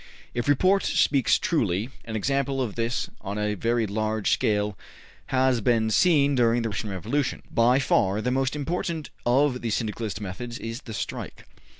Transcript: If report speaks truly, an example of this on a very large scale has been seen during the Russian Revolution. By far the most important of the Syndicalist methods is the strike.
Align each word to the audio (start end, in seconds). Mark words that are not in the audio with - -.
If 0.33 0.47
report 0.49 0.81
speaks 0.81 1.37
truly, 1.37 1.91
an 2.05 2.15
example 2.15 2.59
of 2.59 2.73
this 2.73 3.07
on 3.23 3.37
a 3.37 3.53
very 3.53 3.85
large 3.85 4.31
scale 4.31 4.75
has 5.27 5.61
been 5.61 5.91
seen 5.91 6.33
during 6.33 6.63
the 6.63 6.69
Russian 6.69 6.89
Revolution. 6.89 7.43
By 7.51 7.77
far 7.77 8.19
the 8.19 8.31
most 8.31 8.55
important 8.55 9.11
of 9.27 9.61
the 9.61 9.69
Syndicalist 9.69 10.19
methods 10.19 10.57
is 10.57 10.81
the 10.81 10.95
strike. 10.95 11.45